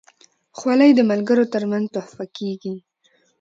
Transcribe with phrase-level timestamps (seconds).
[0.57, 2.73] خولۍ د ملګرو ترمنځ تحفه کېږي.